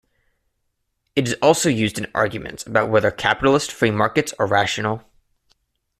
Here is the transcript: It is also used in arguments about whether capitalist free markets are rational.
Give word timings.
It 1.15 1.27
is 1.27 1.35
also 1.43 1.69
used 1.69 1.99
in 1.99 2.07
arguments 2.15 2.65
about 2.65 2.89
whether 2.89 3.11
capitalist 3.11 3.71
free 3.71 3.91
markets 3.91 4.33
are 4.39 4.47
rational. 4.47 5.03